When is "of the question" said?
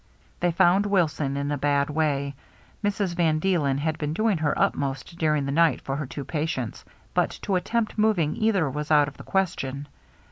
9.07-9.85